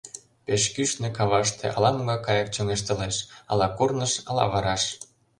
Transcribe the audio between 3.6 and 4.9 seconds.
курныж, ала вараш.